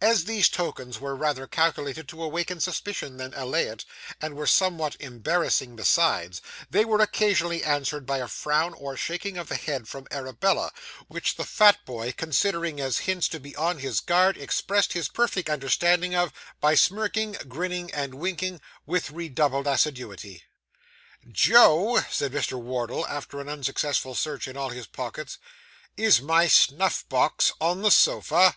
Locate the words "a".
8.18-8.28